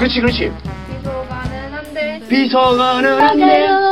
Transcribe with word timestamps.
그렇지, 0.00 0.18
그렇지. 0.22 0.50
비서가는 0.88 1.74
비서가는 1.74 1.74
안 1.74 1.94
돼. 1.94 2.20
비서가. 2.26 3.00
나쁘게 3.02 3.20
만들어가요 3.20 3.89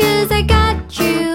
Cause 0.00 0.32
I 0.32 0.42
got 0.42 0.98
you. 0.98 1.29